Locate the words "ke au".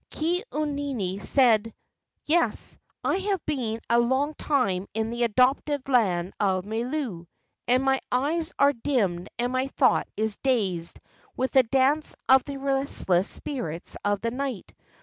0.09-0.63